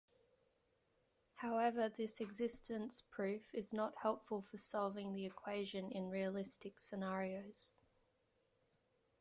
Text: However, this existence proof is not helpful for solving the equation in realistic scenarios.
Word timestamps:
However, 1.35 1.87
this 1.87 2.19
existence 2.21 3.03
proof 3.11 3.53
is 3.53 3.71
not 3.71 3.93
helpful 4.01 4.41
for 4.41 4.57
solving 4.57 5.13
the 5.13 5.27
equation 5.27 5.91
in 5.91 6.09
realistic 6.09 6.79
scenarios. 6.79 7.71